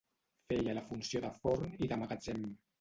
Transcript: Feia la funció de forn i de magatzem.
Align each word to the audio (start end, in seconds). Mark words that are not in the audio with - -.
Feia 0.53 0.73
la 0.77 0.83
funció 0.87 1.23
de 1.27 1.31
forn 1.45 1.71
i 1.87 1.93
de 1.95 2.03
magatzem. 2.07 2.45